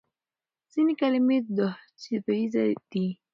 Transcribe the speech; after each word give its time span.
ځینې 0.71 0.93
کلمې 1.01 1.37
دوهڅپیزې 1.57 2.67
دي. 2.91 3.05